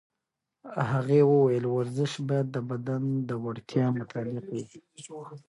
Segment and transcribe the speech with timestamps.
[0.91, 4.65] هغې وویل ورزش باید د بدن د وړتیاوو مطابق وي.